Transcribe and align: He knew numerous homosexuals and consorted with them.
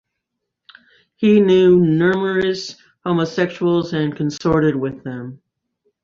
He 1.15 1.39
knew 1.41 1.79
numerous 1.79 2.75
homosexuals 3.03 3.93
and 3.93 4.15
consorted 4.15 4.75
with 4.75 5.03
them. 5.03 5.43